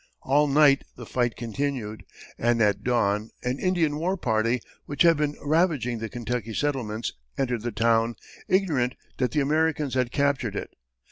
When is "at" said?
2.59-2.83